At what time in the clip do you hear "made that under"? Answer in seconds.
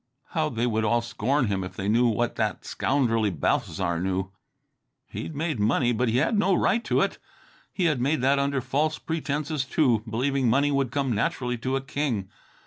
8.01-8.61